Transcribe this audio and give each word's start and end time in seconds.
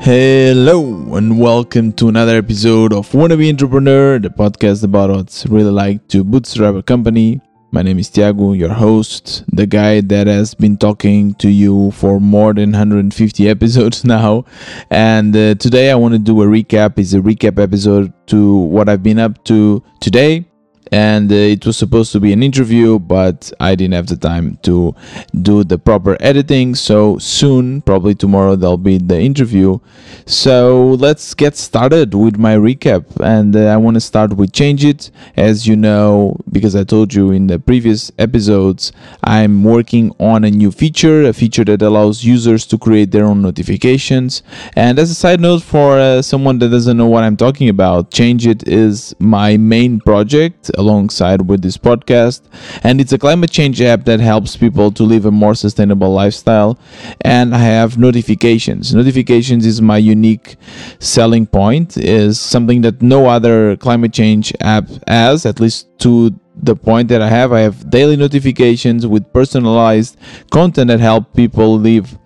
Hello 0.00 1.14
and 1.14 1.38
welcome 1.38 1.92
to 1.92 2.08
another 2.08 2.38
episode 2.38 2.94
of 2.94 3.10
Wannabe 3.10 3.50
Entrepreneur, 3.50 4.18
the 4.18 4.30
podcast 4.30 4.82
about 4.82 5.10
what's 5.10 5.44
really 5.44 5.70
like 5.70 6.08
to 6.08 6.24
bootstrap 6.24 6.74
a 6.74 6.82
company. 6.82 7.42
My 7.70 7.82
name 7.82 7.98
is 7.98 8.08
Tiago, 8.08 8.54
your 8.54 8.72
host, 8.72 9.44
the 9.48 9.66
guy 9.66 10.00
that 10.00 10.26
has 10.26 10.54
been 10.54 10.78
talking 10.78 11.34
to 11.34 11.50
you 11.50 11.90
for 11.90 12.18
more 12.18 12.54
than 12.54 12.72
150 12.72 13.46
episodes 13.50 14.02
now. 14.02 14.46
And 14.88 15.36
uh, 15.36 15.56
today 15.56 15.90
I 15.90 15.96
want 15.96 16.14
to 16.14 16.18
do 16.18 16.40
a 16.40 16.46
recap. 16.46 16.98
It's 16.98 17.12
a 17.12 17.18
recap 17.18 17.62
episode 17.62 18.14
to 18.28 18.56
what 18.56 18.88
I've 18.88 19.02
been 19.02 19.18
up 19.18 19.44
to 19.44 19.82
today 20.00 20.46
and 20.92 21.30
uh, 21.30 21.34
it 21.34 21.64
was 21.66 21.76
supposed 21.76 22.12
to 22.12 22.20
be 22.20 22.32
an 22.32 22.42
interview 22.42 22.98
but 22.98 23.52
i 23.60 23.74
didn't 23.74 23.94
have 23.94 24.06
the 24.06 24.16
time 24.16 24.58
to 24.62 24.94
do 25.42 25.64
the 25.64 25.78
proper 25.78 26.16
editing. 26.20 26.74
So 26.74 27.18
soon 27.18 27.82
probably 27.82 28.14
tomorrow 28.14 28.56
there'll 28.56 28.76
be 28.76 28.98
the 28.98 29.18
interview. 29.18 29.78
So 30.26 30.96
let's 30.98 31.34
get 31.34 31.56
started 31.56 32.14
with 32.14 32.36
my 32.38 32.56
recap. 32.56 33.04
And 33.20 33.54
uh, 33.54 33.66
i 33.66 33.76
want 33.76 33.94
to 33.94 34.00
start 34.00 34.34
with 34.36 34.52
Changeit. 34.52 35.10
As 35.36 35.66
you 35.66 35.76
know 35.76 36.36
because 36.50 36.74
i 36.74 36.84
told 36.84 37.14
you 37.14 37.30
in 37.30 37.46
the 37.46 37.58
previous 37.58 38.10
episodes 38.18 38.92
i'm 39.24 39.62
working 39.64 40.14
on 40.18 40.44
a 40.44 40.50
new 40.50 40.70
feature 40.70 41.24
a 41.24 41.32
feature 41.32 41.64
that 41.64 41.82
allows 41.82 42.24
users 42.24 42.66
to 42.66 42.78
create 42.78 43.10
their 43.10 43.24
own 43.24 43.42
notifications. 43.42 44.42
And 44.74 44.98
as 44.98 45.10
a 45.10 45.14
side 45.14 45.40
note 45.40 45.62
for 45.62 45.98
uh, 45.98 46.22
someone 46.22 46.58
that 46.60 46.70
doesn't 46.70 46.96
know 46.96 47.06
what 47.06 47.24
i'm 47.24 47.36
talking 47.36 47.68
about 47.68 48.10
Changeit 48.10 48.66
is 48.66 49.14
my 49.18 49.56
main 49.56 50.00
project 50.00 50.70
alongside 50.76 51.48
with 51.48 51.62
this 51.62 51.76
podcast. 51.76 52.42
And 52.82 53.00
it's 53.00 53.12
a 53.12 53.18
climate 53.18 53.50
change 53.50 53.80
app 53.80 54.04
that 54.04 54.20
helps 54.20 54.56
people 54.56 54.90
to 54.92 55.02
live 55.02 55.26
a 55.26 55.30
more 55.30 55.54
sustainable 55.54 56.12
lifestyle. 56.12 56.78
And 57.20 57.54
I 57.54 57.58
have 57.58 57.98
notifications. 57.98 58.94
Notifications 58.94 59.66
is 59.66 59.80
my 59.82 59.98
unique 59.98 60.56
selling 60.98 61.46
point, 61.46 61.96
is 61.96 62.40
something 62.40 62.82
that 62.82 63.02
no 63.02 63.26
other 63.26 63.76
climate 63.76 64.12
change 64.12 64.52
app 64.60 64.88
has, 65.06 65.46
at 65.46 65.60
least 65.60 65.88
to 66.00 66.38
the 66.56 66.74
point 66.74 67.08
that 67.08 67.20
I 67.20 67.28
have. 67.28 67.52
I 67.52 67.60
have 67.60 67.90
daily 67.90 68.16
notifications 68.16 69.06
with 69.06 69.30
personalized 69.32 70.16
content 70.50 70.88
that 70.88 71.00
help 71.00 71.34
people 71.34 71.78
live 71.78 72.18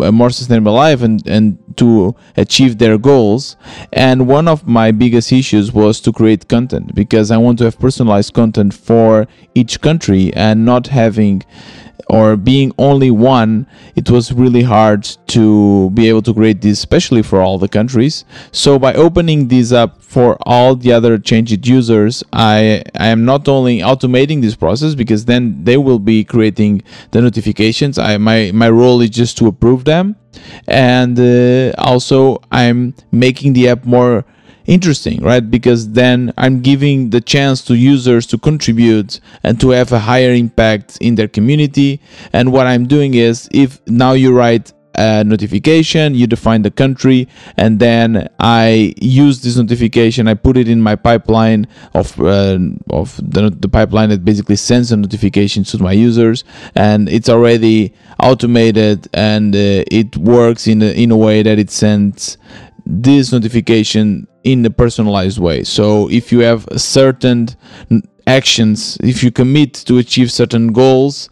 a 0.00 0.12
more 0.12 0.30
sustainable 0.30 0.74
life 0.74 1.02
and, 1.02 1.26
and 1.26 1.58
to 1.76 2.14
achieve 2.36 2.78
their 2.78 2.98
goals. 2.98 3.56
And 3.92 4.26
one 4.26 4.48
of 4.48 4.66
my 4.66 4.92
biggest 4.92 5.32
issues 5.32 5.72
was 5.72 6.00
to 6.02 6.12
create 6.12 6.48
content 6.48 6.94
because 6.94 7.30
I 7.30 7.36
want 7.36 7.58
to 7.58 7.64
have 7.64 7.78
personalized 7.78 8.34
content 8.34 8.74
for 8.74 9.26
each 9.54 9.80
country 9.80 10.32
and 10.34 10.64
not 10.64 10.88
having 10.88 11.42
or 12.08 12.36
being 12.36 12.72
only 12.78 13.10
one, 13.10 13.66
it 13.94 14.10
was 14.10 14.32
really 14.32 14.62
hard 14.62 15.04
to 15.28 15.90
be 15.90 16.08
able 16.08 16.22
to 16.22 16.34
create 16.34 16.60
this, 16.60 16.78
especially 16.78 17.22
for 17.22 17.40
all 17.40 17.58
the 17.58 17.68
countries. 17.68 18.24
So 18.50 18.78
by 18.78 18.94
opening 18.94 19.48
this 19.48 19.72
up 19.72 20.02
for 20.02 20.36
all 20.42 20.76
the 20.76 20.92
other 20.92 21.18
Changeit 21.18 21.66
users, 21.66 22.22
I, 22.32 22.82
I 22.94 23.08
am 23.08 23.24
not 23.24 23.48
only 23.48 23.78
automating 23.78 24.42
this 24.42 24.56
process 24.56 24.94
because 24.94 25.24
then 25.24 25.64
they 25.64 25.76
will 25.76 25.98
be 25.98 26.24
creating 26.24 26.82
the 27.12 27.22
notifications. 27.22 27.98
I 27.98 28.18
my 28.18 28.50
my 28.52 28.68
role 28.68 29.00
is 29.00 29.10
just 29.10 29.38
to 29.38 29.46
approve 29.46 29.84
them, 29.84 30.16
and 30.68 31.18
uh, 31.18 31.72
also 31.78 32.42
I'm 32.50 32.94
making 33.10 33.54
the 33.54 33.68
app 33.68 33.84
more 33.84 34.24
interesting, 34.66 35.22
right? 35.22 35.48
Because 35.48 35.90
then 35.90 36.32
I'm 36.38 36.60
giving 36.60 37.10
the 37.10 37.20
chance 37.20 37.62
to 37.66 37.74
users 37.74 38.26
to 38.28 38.38
contribute 38.38 39.20
and 39.42 39.60
to 39.60 39.70
have 39.70 39.92
a 39.92 39.98
higher 39.98 40.32
impact 40.32 40.98
in 41.00 41.14
their 41.14 41.28
community. 41.28 42.00
And 42.32 42.52
what 42.52 42.66
I'm 42.66 42.86
doing 42.86 43.14
is 43.14 43.48
if 43.52 43.80
now 43.86 44.12
you 44.12 44.34
write 44.34 44.72
a 44.94 45.24
notification, 45.24 46.14
you 46.14 46.26
define 46.26 46.62
the 46.62 46.70
country, 46.70 47.28
and 47.56 47.80
then 47.80 48.28
I 48.38 48.94
use 49.00 49.40
this 49.40 49.56
notification. 49.56 50.28
I 50.28 50.34
put 50.34 50.56
it 50.56 50.68
in 50.68 50.80
my 50.80 50.96
pipeline 50.96 51.66
of 51.94 52.20
uh, 52.20 52.58
of 52.90 53.16
the, 53.16 53.50
the 53.50 53.68
pipeline 53.68 54.10
that 54.10 54.24
basically 54.24 54.56
sends 54.56 54.90
the 54.90 54.96
notifications 54.96 55.70
to 55.72 55.82
my 55.82 55.92
users, 55.92 56.44
and 56.74 57.08
it's 57.08 57.28
already 57.28 57.94
automated 58.20 59.08
and 59.14 59.54
uh, 59.54 59.82
it 59.90 60.16
works 60.16 60.66
in 60.66 60.82
a, 60.82 60.92
in 60.92 61.10
a 61.10 61.16
way 61.16 61.42
that 61.42 61.58
it 61.58 61.70
sends 61.70 62.38
this 62.86 63.32
notification 63.32 64.26
in 64.44 64.64
a 64.66 64.70
personalized 64.70 65.38
way. 65.38 65.64
So 65.64 66.10
if 66.10 66.32
you 66.32 66.40
have 66.40 66.66
certain 66.76 67.48
actions, 68.26 68.96
if 69.00 69.22
you 69.22 69.30
commit 69.30 69.74
to 69.74 69.98
achieve 69.98 70.30
certain 70.30 70.72
goals 70.72 71.28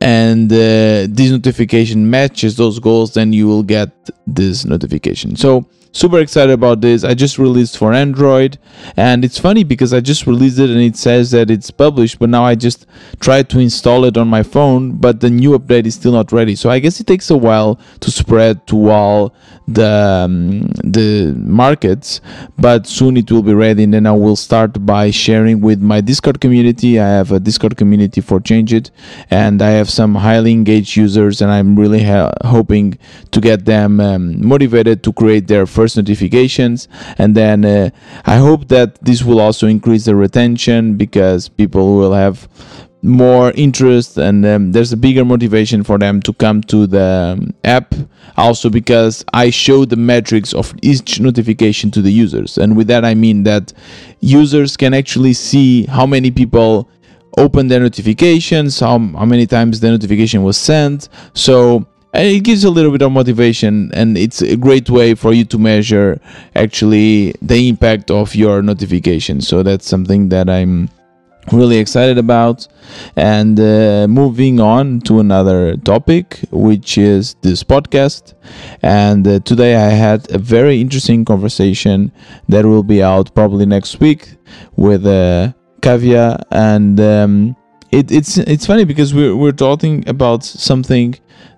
and 0.00 0.50
uh, 0.52 1.06
this 1.08 1.30
notification 1.30 2.10
matches 2.10 2.56
those 2.56 2.78
goals, 2.78 3.14
then 3.14 3.32
you 3.32 3.46
will 3.46 3.62
get 3.62 3.90
this 4.26 4.64
notification. 4.64 5.36
So 5.36 5.66
super 5.94 6.18
excited 6.18 6.52
about 6.52 6.80
this. 6.80 7.04
I 7.04 7.14
just 7.14 7.38
released 7.38 7.78
for 7.78 7.92
Android, 7.94 8.58
and 8.96 9.24
it's 9.24 9.38
funny 9.38 9.64
because 9.64 9.94
I 9.94 10.00
just 10.00 10.26
released 10.26 10.58
it 10.58 10.68
and 10.68 10.80
it 10.80 10.96
says 10.96 11.30
that 11.30 11.50
it's 11.50 11.70
published, 11.70 12.18
but 12.18 12.28
now 12.28 12.44
I 12.44 12.56
just 12.56 12.86
tried 13.20 13.48
to 13.50 13.60
install 13.60 14.04
it 14.04 14.16
on 14.18 14.28
my 14.28 14.42
phone, 14.42 14.96
but 14.96 15.20
the 15.20 15.30
new 15.30 15.56
update 15.58 15.86
is 15.86 15.94
still 15.94 16.12
not 16.12 16.32
ready. 16.32 16.56
So 16.56 16.68
I 16.68 16.80
guess 16.80 17.00
it 17.00 17.06
takes 17.06 17.30
a 17.30 17.36
while 17.36 17.78
to 18.00 18.10
spread 18.10 18.66
to 18.66 18.90
all 18.90 19.34
the 19.66 20.24
um, 20.24 20.62
the 20.82 21.32
markets, 21.38 22.20
but 22.58 22.86
soon 22.86 23.16
it 23.16 23.30
will 23.30 23.42
be 23.42 23.54
ready, 23.54 23.84
and 23.84 23.94
then 23.94 24.06
I 24.06 24.12
will 24.12 24.36
start 24.36 24.84
by 24.84 25.10
sharing 25.10 25.60
with 25.60 25.80
my 25.80 26.00
Discord 26.00 26.40
community. 26.40 27.00
I 27.00 27.08
have 27.08 27.32
a 27.32 27.40
Discord 27.40 27.76
community 27.76 28.20
for 28.20 28.40
Changeit, 28.40 28.90
and 29.30 29.62
I 29.62 29.70
have 29.70 29.88
some 29.88 30.16
highly 30.16 30.52
engaged 30.52 30.96
users, 30.96 31.40
and 31.40 31.50
I'm 31.50 31.78
really 31.78 32.02
ha- 32.02 32.32
hoping 32.44 32.98
to 33.30 33.40
get 33.40 33.64
them 33.64 34.00
um, 34.00 34.46
motivated 34.46 35.02
to 35.04 35.12
create 35.12 35.46
their 35.46 35.66
first 35.66 35.83
first 35.84 35.96
notifications. 35.98 36.88
And 37.18 37.34
then 37.40 37.58
uh, 37.64 37.90
i 38.34 38.36
hope 38.46 38.68
that 38.68 38.88
this 39.08 39.20
will 39.22 39.40
also 39.46 39.66
increase 39.66 40.04
the 40.06 40.16
retention 40.26 40.80
because 41.04 41.40
people 41.60 41.86
will 42.00 42.14
have 42.24 42.48
more 43.02 43.52
interest 43.66 44.16
and 44.16 44.46
um, 44.46 44.72
there's 44.72 44.92
a 44.94 44.96
bigger 44.96 45.26
motivation 45.26 45.84
for 45.84 45.98
them 45.98 46.22
to 46.22 46.32
come 46.44 46.62
to 46.62 46.86
the 46.86 47.36
um, 47.36 47.54
app. 47.78 47.88
Also 48.36 48.70
because 48.70 49.14
i 49.42 49.50
show 49.50 49.84
the 49.84 50.00
metrics 50.12 50.50
of 50.54 50.66
each 50.90 51.20
notification 51.20 51.90
to 51.90 52.00
the 52.06 52.12
users. 52.24 52.50
And 52.62 52.70
with 52.78 52.88
that 52.92 53.04
i 53.04 53.14
mean 53.14 53.38
that 53.50 53.64
users 54.20 54.70
can 54.82 54.92
actually 55.00 55.34
see 55.34 55.84
how 55.96 56.06
many 56.06 56.30
people 56.30 56.88
open 57.36 57.66
their 57.68 57.80
notifications 57.88 58.80
how, 58.80 58.96
how 59.20 59.26
many 59.34 59.46
times 59.56 59.80
the 59.80 59.90
notification 59.90 60.42
was 60.48 60.56
sent. 60.56 61.08
So 61.34 61.86
it 62.22 62.44
gives 62.44 62.64
a 62.64 62.70
little 62.70 62.92
bit 62.92 63.02
of 63.02 63.10
motivation 63.12 63.90
and 63.92 64.16
it's 64.16 64.40
a 64.40 64.56
great 64.56 64.88
way 64.88 65.14
for 65.14 65.32
you 65.32 65.44
to 65.44 65.58
measure 65.58 66.20
actually 66.54 67.34
the 67.42 67.68
impact 67.68 68.10
of 68.10 68.34
your 68.34 68.62
notification. 68.62 69.40
So 69.40 69.62
that's 69.62 69.86
something 69.86 70.28
that 70.28 70.48
i'm 70.48 70.88
really 71.52 71.76
excited 71.76 72.16
about. 72.16 72.66
And 73.16 73.60
uh, 73.60 74.06
moving 74.08 74.60
on 74.60 75.00
to 75.02 75.20
another 75.20 75.76
topic 75.76 76.40
which 76.50 76.96
is 76.96 77.34
this 77.42 77.62
podcast. 77.62 78.34
And 78.82 79.26
uh, 79.26 79.40
today 79.40 79.76
i 79.76 79.90
had 79.90 80.30
a 80.30 80.38
very 80.38 80.80
interesting 80.80 81.24
conversation 81.24 82.12
that 82.48 82.64
will 82.64 82.84
be 82.84 83.02
out 83.02 83.34
probably 83.34 83.66
next 83.66 84.00
week 84.00 84.36
with 84.76 85.04
uh, 85.04 85.52
kavya. 85.80 86.42
And 86.50 87.00
um, 87.00 87.56
it, 87.90 88.10
it's 88.10 88.38
it's 88.38 88.66
funny 88.66 88.84
because 88.84 89.14
we're, 89.14 89.36
we're 89.36 89.52
talking 89.52 90.08
about 90.08 90.44
something 90.44 91.14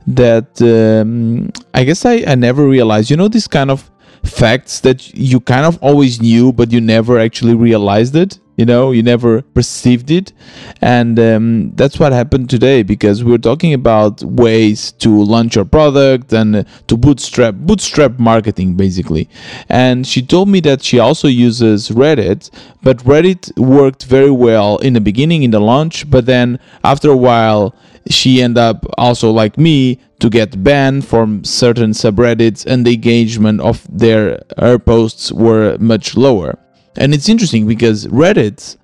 that 0.07 0.61
um, 0.63 1.51
I 1.75 1.85
guess 1.85 2.05
I, 2.05 2.25
I 2.27 2.35
never 2.35 2.67
realized. 2.67 3.11
You 3.11 3.17
know, 3.17 3.29
these 3.29 3.49
kind 3.49 3.71
of 3.71 3.91
facts 4.23 4.81
that 4.81 5.15
you 5.15 5.41
kind 5.41 5.67
of 5.67 5.83
always 5.83 6.21
knew, 6.21 6.53
but 6.53 6.73
you 6.73 6.81
never 6.81 7.19
actually 7.19 7.55
realized 7.55 8.17
it. 8.17 8.39
You 8.57 8.65
know, 8.65 8.91
you 8.91 9.03
never 9.03 9.43
perceived 9.43 10.11
it. 10.11 10.33
And 10.81 11.19
um, 11.21 11.73
that's 11.75 11.99
what 11.99 12.13
happened 12.13 12.49
today 12.49 12.83
because 12.83 13.23
we 13.23 13.35
are 13.35 13.39
talking 13.39 13.75
about 13.75 14.23
ways 14.23 14.93
to 14.93 15.11
launch 15.23 15.57
your 15.57 15.67
product 15.67 16.33
and 16.33 16.67
to 16.89 16.97
bootstrap, 16.97 17.55
bootstrap 17.55 18.19
marketing 18.19 18.75
basically. 18.75 19.29
And 19.69 20.07
she 20.07 20.23
told 20.23 20.49
me 20.49 20.61
that 20.61 20.83
she 20.83 20.99
also 20.99 21.29
uses 21.29 21.91
Reddit, 21.91 22.51
but 22.83 22.99
Reddit 22.99 23.57
worked 23.59 24.05
very 24.05 24.31
well 24.31 24.79
in 24.79 24.95
the 24.95 25.01
beginning, 25.03 25.43
in 25.43 25.51
the 25.51 25.61
launch, 25.61 26.09
but 26.11 26.25
then 26.25 26.59
after 26.83 27.11
a 27.11 27.17
while, 27.17 27.75
she 28.09 28.41
ended 28.41 28.59
up 28.59 28.87
also 28.97 29.31
like 29.31 29.59
me 29.59 30.01
to 30.21 30.31
get 30.31 30.63
banned 30.63 31.07
from 31.07 31.45
certain 31.45 31.91
subreddits 31.91 32.65
and 32.65 32.87
the 32.87 32.95
engagement 32.95 33.61
of 33.61 33.87
their 33.91 34.41
her 34.59 34.79
posts 34.79 35.31
were 35.33 35.77
much 35.79 36.17
lower 36.17 36.59
and 36.97 37.15
it's 37.15 37.29
interesting 37.29 37.67
because 37.67 38.07
reddit 38.07 38.77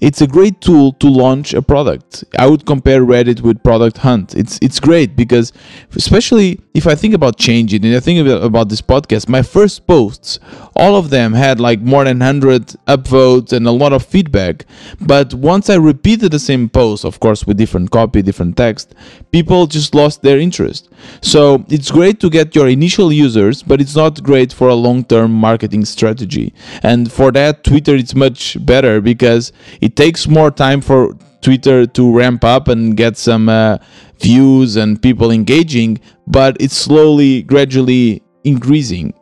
it's 0.00 0.20
a 0.20 0.26
great 0.26 0.60
tool 0.60 0.92
to 0.94 1.08
launch 1.08 1.54
a 1.54 1.62
product. 1.62 2.24
I 2.38 2.46
would 2.46 2.66
compare 2.66 3.02
Reddit 3.02 3.40
with 3.40 3.62
Product 3.62 3.98
Hunt. 3.98 4.34
It's 4.34 4.58
it's 4.62 4.80
great 4.80 5.16
because, 5.16 5.52
especially 5.94 6.60
if 6.78 6.86
I 6.86 6.94
think 6.94 7.12
about 7.12 7.38
Changeit 7.38 7.84
and 7.84 7.94
I 7.94 8.00
think 8.00 8.26
about, 8.26 8.68
this 8.68 8.80
podcast, 8.80 9.28
my 9.28 9.42
first 9.42 9.86
posts, 9.86 10.38
all 10.76 10.94
of 10.94 11.10
them 11.10 11.32
had 11.32 11.58
like 11.58 11.80
more 11.80 12.04
than 12.04 12.18
100 12.18 12.66
upvotes 12.86 13.52
and 13.52 13.66
a 13.66 13.70
lot 13.70 13.92
of 13.92 14.04
feedback. 14.04 14.64
But 15.00 15.34
once 15.34 15.70
I 15.70 15.74
repeated 15.74 16.30
the 16.30 16.38
same 16.38 16.68
post, 16.68 17.04
of 17.04 17.18
course, 17.18 17.46
with 17.46 17.56
different 17.56 17.90
copy, 17.90 18.22
different 18.22 18.56
text, 18.56 18.94
people 19.32 19.66
just 19.66 19.94
lost 19.94 20.22
their 20.22 20.38
interest. 20.38 20.88
So 21.20 21.64
it's 21.68 21.90
great 21.90 22.20
to 22.20 22.30
get 22.30 22.54
your 22.54 22.68
initial 22.68 23.12
users, 23.12 23.62
but 23.62 23.80
it's 23.80 23.96
not 23.96 24.22
great 24.22 24.52
for 24.52 24.68
a 24.68 24.74
long 24.74 25.04
term 25.04 25.32
marketing 25.32 25.84
strategy. 25.84 26.54
And 26.82 27.10
for 27.10 27.32
that, 27.32 27.64
Twitter 27.64 27.96
is 27.96 28.14
much 28.14 28.64
better 28.64 29.00
because 29.00 29.52
it 29.80 29.87
takes 29.96 30.26
more 30.26 30.50
time 30.50 30.80
for 30.80 31.14
Twitter 31.40 31.86
to 31.86 32.16
ramp 32.16 32.44
up 32.44 32.68
and 32.68 32.96
get 32.96 33.16
some 33.16 33.48
uh, 33.48 33.78
views 34.20 34.76
and 34.76 35.00
people 35.00 35.30
engaging, 35.30 36.00
but 36.26 36.56
it's 36.60 36.76
slowly, 36.76 37.42
gradually 37.42 38.22
increasing. 38.44 39.14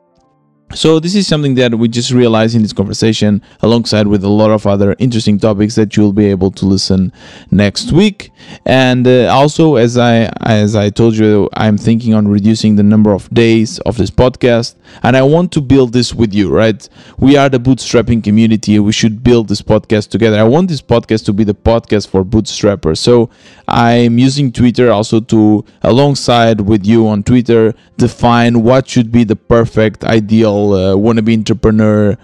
So 0.75 0.99
this 0.99 1.15
is 1.15 1.29
something 1.29 1.55
that 1.55 1.77
we 1.77 1.87
just 1.87 2.11
realized 2.11 2.57
in 2.57 2.63
this 2.63 2.73
conversation, 2.73 3.41
alongside 3.61 4.09
with 4.09 4.25
a 4.25 4.29
lot 4.29 4.51
of 4.51 4.67
other 4.67 4.97
interesting 4.99 5.39
topics 5.39 5.77
that 5.77 5.97
you'll 5.97 6.13
be 6.13 6.27
able 6.27 6.51
to 6.51 6.67
listen 6.67 7.13
next 7.53 7.93
week. 7.93 8.31
And 8.65 9.07
uh, 9.07 9.29
also, 9.33 9.77
as 9.77 9.97
I 9.97 10.29
as 10.43 10.75
I 10.75 10.91
told 10.91 11.17
you, 11.17 11.49
I'm 11.55 11.79
thinking 11.79 12.15
on 12.15 12.27
reducing 12.27 12.75
the 12.75 12.83
number 12.83 13.13
of 13.13 13.31
days 13.31 13.79
of 13.81 13.97
this 13.97 14.11
podcast, 14.11 14.75
and 15.03 15.17
I 15.17 15.23
want 15.23 15.53
to 15.53 15.61
build 15.61 15.93
this 15.93 16.15
with 16.15 16.35
you. 16.35 16.51
Right? 16.51 16.89
We 17.19 17.37
are 17.37 17.49
the 17.49 17.59
bootstrapping 17.59 18.23
community. 18.23 18.79
We 18.79 18.93
should 18.93 19.23
build 19.23 19.49
this 19.49 19.63
podcast 19.63 20.11
together. 20.11 20.39
I 20.39 20.45
want 20.45 20.69
this 20.69 20.83
podcast 20.83 21.25
to 21.27 21.33
be 21.33 21.45
the 21.45 21.55
podcast 21.55 22.09
for 22.09 22.25
bootstrappers. 22.25 22.99
So 22.99 23.31
I'm 23.69 24.19
using 24.19 24.53
Twitter 24.53 24.91
also 24.91 25.21
to, 25.21 25.65
alongside 25.83 26.61
with 26.61 26.87
you 26.87 27.09
on 27.09 27.23
Twitter, 27.23 27.75
define 27.97 28.63
what 28.63 28.89
should 28.89 29.11
be 29.11 29.25
the 29.25 29.37
perfect 29.37 30.05
ideal 30.05 30.73
uh, 30.73 30.95
wannabe 30.95 31.35
entrepreneur 31.35 32.17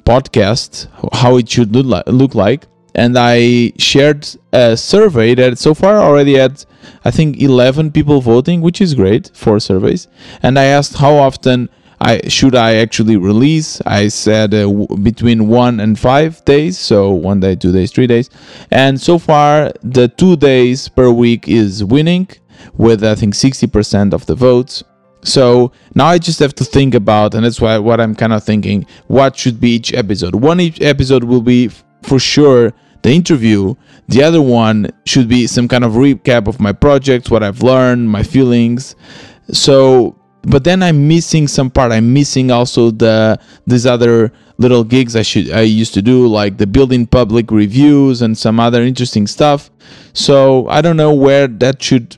podcast, 0.00 0.88
how 1.12 1.36
it 1.36 1.48
should 1.48 1.74
look 1.74 1.86
like, 1.86 2.06
look 2.06 2.34
like. 2.34 2.66
And 2.94 3.16
I 3.16 3.72
shared 3.78 4.26
a 4.52 4.76
survey 4.76 5.34
that 5.36 5.58
so 5.58 5.72
far 5.74 5.98
already 5.98 6.34
had, 6.34 6.64
I 7.04 7.10
think, 7.10 7.40
11 7.40 7.92
people 7.92 8.20
voting, 8.20 8.60
which 8.60 8.80
is 8.80 8.94
great 8.94 9.30
for 9.34 9.60
surveys. 9.60 10.08
And 10.42 10.58
I 10.58 10.64
asked 10.64 10.96
how 10.96 11.14
often 11.14 11.68
I 12.00 12.28
should 12.28 12.54
I 12.54 12.76
actually 12.76 13.16
release. 13.16 13.80
I 13.84 14.08
said 14.08 14.54
uh, 14.54 14.68
between 15.02 15.48
one 15.48 15.80
and 15.80 15.98
five 15.98 16.44
days, 16.44 16.78
so 16.78 17.10
one 17.10 17.40
day, 17.40 17.56
two 17.56 17.72
days, 17.72 17.90
three 17.90 18.06
days. 18.06 18.30
And 18.70 19.00
so 19.00 19.18
far, 19.18 19.72
the 19.82 20.08
two 20.08 20.36
days 20.36 20.88
per 20.88 21.10
week 21.10 21.48
is 21.48 21.84
winning 21.84 22.28
with 22.76 23.04
I 23.04 23.14
think 23.14 23.34
60% 23.34 24.12
of 24.12 24.26
the 24.26 24.34
votes. 24.34 24.84
So 25.22 25.72
now 25.94 26.06
I 26.06 26.18
just 26.18 26.38
have 26.38 26.54
to 26.56 26.64
think 26.64 26.94
about, 26.94 27.34
and 27.34 27.44
that's 27.44 27.60
why 27.60 27.76
what 27.78 28.00
I'm 28.00 28.14
kind 28.14 28.32
of 28.32 28.44
thinking. 28.44 28.86
What 29.08 29.36
should 29.36 29.60
be 29.60 29.70
each 29.70 29.92
episode? 29.92 30.34
One 30.34 30.60
each 30.60 30.80
episode 30.80 31.24
will 31.24 31.42
be 31.42 31.70
for 32.02 32.18
sure 32.18 32.72
the 33.02 33.10
interview. 33.10 33.74
The 34.08 34.22
other 34.22 34.40
one 34.40 34.90
should 35.06 35.28
be 35.28 35.46
some 35.46 35.68
kind 35.68 35.84
of 35.84 35.92
recap 35.92 36.46
of 36.46 36.60
my 36.60 36.72
projects, 36.72 37.30
what 37.30 37.42
I've 37.42 37.62
learned, 37.62 38.08
my 38.08 38.22
feelings. 38.22 38.94
So, 39.50 40.17
but 40.48 40.64
then 40.64 40.82
I'm 40.82 41.08
missing 41.08 41.48
some 41.48 41.70
part. 41.70 41.92
I'm 41.92 42.12
missing 42.12 42.50
also 42.50 42.90
the 42.90 43.38
these 43.66 43.86
other 43.86 44.32
little 44.58 44.84
gigs 44.84 45.14
I 45.14 45.22
should 45.22 45.50
I 45.52 45.62
used 45.62 45.94
to 45.94 46.02
do, 46.02 46.26
like 46.26 46.58
the 46.58 46.66
building 46.66 47.06
public 47.06 47.50
reviews 47.50 48.22
and 48.22 48.36
some 48.36 48.58
other 48.58 48.82
interesting 48.82 49.26
stuff. 49.26 49.70
So 50.12 50.68
I 50.68 50.80
don't 50.80 50.96
know 50.96 51.14
where 51.14 51.46
that 51.46 51.82
should 51.82 52.16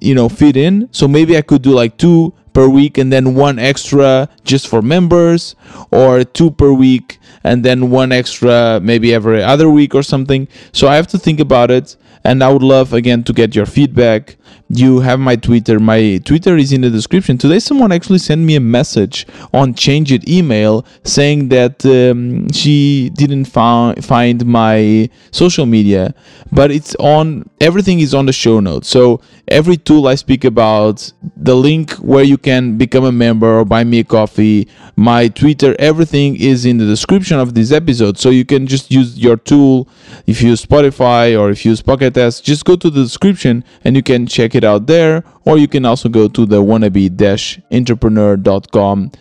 you 0.00 0.14
know 0.14 0.28
fit 0.28 0.56
in 0.56 0.88
so 0.92 1.06
maybe 1.06 1.36
i 1.36 1.42
could 1.42 1.62
do 1.62 1.72
like 1.72 1.96
two 1.98 2.32
per 2.52 2.68
week 2.68 2.98
and 2.98 3.12
then 3.12 3.34
one 3.34 3.58
extra 3.58 4.28
just 4.44 4.68
for 4.68 4.82
members 4.82 5.54
or 5.90 6.24
two 6.24 6.50
per 6.50 6.72
week 6.72 7.18
and 7.44 7.64
then 7.64 7.90
one 7.90 8.12
extra 8.12 8.80
maybe 8.82 9.14
every 9.14 9.42
other 9.42 9.70
week 9.70 9.94
or 9.94 10.02
something. 10.02 10.48
So 10.72 10.88
i 10.88 10.96
have 10.96 11.06
to 11.08 11.18
think 11.18 11.40
about 11.40 11.70
it 11.70 11.96
and 12.24 12.44
i 12.44 12.52
would 12.52 12.62
love 12.62 12.92
again 12.92 13.24
to 13.24 13.32
get 13.32 13.54
your 13.54 13.66
feedback. 13.66 14.36
You 14.72 15.00
have 15.00 15.18
my 15.18 15.34
twitter. 15.36 15.80
My 15.80 16.20
twitter 16.24 16.56
is 16.56 16.72
in 16.72 16.82
the 16.82 16.90
description. 16.90 17.38
Today 17.38 17.58
someone 17.58 17.92
actually 17.92 18.18
sent 18.18 18.42
me 18.42 18.56
a 18.56 18.60
message 18.60 19.26
on 19.52 19.74
Changeit 19.74 20.28
email 20.28 20.84
saying 21.02 21.48
that 21.48 21.84
um, 21.86 22.50
she 22.52 23.10
didn't 23.14 23.46
found, 23.46 24.04
find 24.04 24.44
my 24.46 25.08
social 25.30 25.66
media 25.66 26.14
but 26.52 26.70
it's 26.70 26.94
on 26.96 27.48
everything 27.60 28.00
is 28.00 28.14
on 28.14 28.26
the 28.26 28.32
show 28.32 28.60
notes. 28.60 28.88
So 28.88 29.20
every 29.48 29.76
tool 29.76 30.06
i 30.06 30.14
speak 30.14 30.44
about 30.44 31.12
the 31.36 31.56
link 31.56 31.92
where 31.94 32.22
you 32.22 32.38
can 32.42 32.78
become 32.78 33.04
a 33.04 33.12
member 33.12 33.60
or 33.60 33.64
buy 33.64 33.84
me 33.84 34.00
a 34.00 34.04
coffee. 34.04 34.66
My 34.96 35.28
twitter 35.28 35.76
everything 35.78 36.34
is 36.36 36.64
in 36.64 36.78
the 36.78 36.86
description 36.86 37.38
of 37.38 37.54
this 37.54 37.70
episode. 37.72 38.18
So 38.18 38.30
you 38.30 38.44
can 38.44 38.66
just 38.66 38.90
use 38.90 39.16
your 39.18 39.36
tool. 39.36 39.88
If 40.26 40.42
you 40.42 40.48
use 40.50 40.64
spotify 40.64 41.38
or 41.38 41.50
if 41.50 41.64
you 41.64 41.70
use 41.70 41.82
pocket 41.82 42.14
Cast, 42.14 42.44
just 42.44 42.64
go 42.64 42.74
to 42.76 42.90
the 42.90 43.02
description 43.02 43.64
and 43.84 43.96
you 43.96 44.02
can 44.02 44.26
check 44.26 44.54
it 44.54 44.64
out 44.64 44.86
there. 44.86 45.24
Or 45.44 45.58
you 45.58 45.68
can 45.68 45.84
also 45.84 46.08
go 46.08 46.28
to 46.28 46.46
the 46.46 46.62
wannabe-entrepreneur.com 46.62 49.12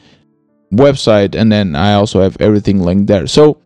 website 0.71 1.33
and 1.33 1.51
then 1.51 1.75
i 1.75 1.95
also 1.95 2.21
have 2.21 2.37
everything 2.39 2.79
linked 2.79 3.07
there. 3.07 3.25
So 3.25 3.57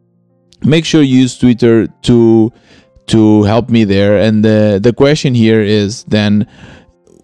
make 0.63 0.85
sure 0.85 1.01
you 1.01 1.19
use 1.19 1.37
twitter 1.37 1.87
to 2.03 2.49
to 3.07 3.43
help 3.43 3.69
me 3.69 3.83
there. 3.83 4.17
And 4.17 4.43
the 4.43 4.79
the 4.81 4.93
question 4.93 5.35
here 5.35 5.61
is 5.61 6.03
then 6.05 6.47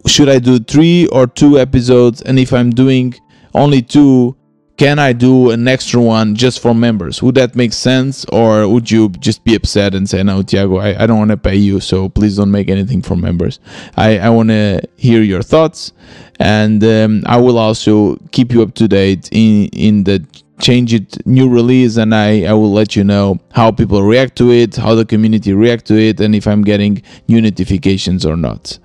should 0.08 0.30
i 0.30 0.40
do 0.40 0.60
three 0.60 1.08
or 1.08 1.28
two 1.28 1.60
episodes 1.60 2.22
and 2.22 2.40
if 2.40 2.54
i'm 2.54 2.70
doing 2.70 3.14
only 3.54 3.82
two 3.82 4.36
can 4.80 4.98
I 4.98 5.12
do 5.12 5.52
an 5.52 5.68
extra 5.68 6.02
one 6.02 6.36
just 6.36 6.62
for 6.62 6.74
members? 6.74 7.22
Would 7.22 7.36
that 7.36 7.54
make 7.54 7.74
sense? 7.74 8.24
Or 8.32 8.66
would 8.66 8.90
you 8.90 9.10
just 9.10 9.44
be 9.44 9.54
upset 9.54 9.94
and 9.94 10.10
say, 10.10 10.24
no, 10.24 10.42
Tiago, 10.42 10.78
I, 10.78 11.04
I 11.04 11.06
don't 11.06 11.18
want 11.18 11.32
to 11.32 11.38
pay 11.38 11.58
you, 11.58 11.82
so 11.82 12.08
please 12.08 12.38
don't 12.38 12.50
make 12.50 12.70
anything 12.70 13.02
for 13.02 13.18
members? 13.18 13.60
I, 13.98 14.20
I 14.20 14.30
want 14.30 14.48
to 14.50 14.82
hear 14.96 15.22
your 15.22 15.42
thoughts, 15.42 15.92
and 16.40 16.82
um, 16.86 17.24
I 17.26 17.36
will 17.36 17.58
also 17.58 18.16
keep 18.32 18.54
you 18.54 18.62
up 18.62 18.74
to 18.76 18.88
date 18.88 19.28
in, 19.34 19.66
in 19.74 20.06
the 20.06 20.26
Changeit 20.60 21.26
new 21.26 21.50
release 21.50 21.98
and 21.98 22.14
I, 22.14 22.44
I 22.44 22.54
will 22.54 22.72
let 22.72 22.96
you 22.96 23.04
know 23.04 23.40
how 23.52 23.72
people 23.72 24.04
react 24.04 24.36
to 24.38 24.52
it 24.52 24.76
how 24.76 24.94
the 24.96 25.06
community 25.06 25.54
react 25.54 25.86
to 25.86 25.98
it 25.98 26.20
and 26.20 26.36
if 26.36 26.48
i'm 26.48 26.64
getting 26.64 27.02
new 27.28 27.42
notifications 27.42 28.26
or 28.26 28.36
not. 28.36 28.78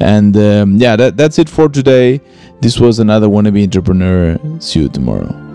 And 0.00 0.36
um, 0.36 0.76
yeah 0.76 0.96
that, 0.96 1.16
that's 1.16 1.38
it 1.38 1.48
for 1.48 1.68
today. 1.68 2.20
This 2.60 2.78
was 2.78 2.98
another 2.98 3.28
wannabe 3.28 3.62
entrepreneur. 3.62 4.38
See 4.60 4.80
you 4.82 4.88
tomorrow 4.88 5.51